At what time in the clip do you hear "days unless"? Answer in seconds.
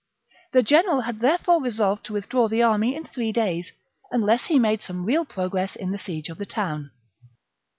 3.31-4.47